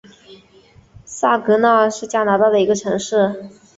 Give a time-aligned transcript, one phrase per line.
[1.05, 3.51] 萨格奈是加拿大的一个城市。